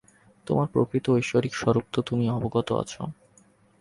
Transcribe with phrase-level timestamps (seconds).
[0.47, 2.91] তোমার প্রকৃত ঐশ্বরিক স্বরূপ তো তুমি অবগত আছ।